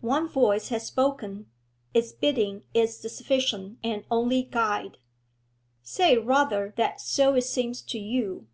[0.00, 1.50] One voice has spoken;
[1.92, 4.96] its bidding is the sufficient and only guide.'
[5.82, 8.46] 'Say rather that so it seems to you.